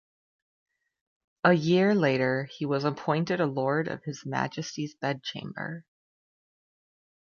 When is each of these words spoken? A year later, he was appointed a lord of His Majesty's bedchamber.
A 1.43 1.53
year 1.53 1.93
later, 1.93 2.45
he 2.45 2.65
was 2.65 2.85
appointed 2.85 3.39
a 3.39 3.45
lord 3.45 3.87
of 3.87 4.03
His 4.03 4.25
Majesty's 4.25 4.95
bedchamber. 4.95 5.85